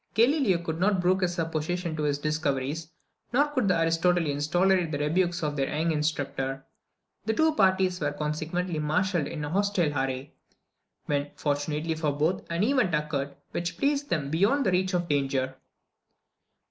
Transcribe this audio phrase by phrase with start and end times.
[0.15, 2.89] Galileo could not brook this opposition to his discoveries;
[3.31, 6.65] nor could the Aristotelians tolerate the rebukes of their young instructor.
[7.27, 10.33] The two parties were, consequently, marshalled in hostile array;
[11.05, 15.55] when, fortunately for both, an event occurred, which placed them beyond the reach of danger.